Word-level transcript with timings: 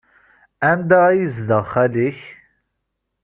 Anda 0.69 0.97
ay 1.09 1.17
yezdeɣ 1.19 1.63
xali-k? 1.71 2.19